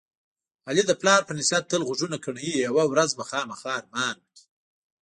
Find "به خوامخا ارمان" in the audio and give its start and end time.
3.17-4.15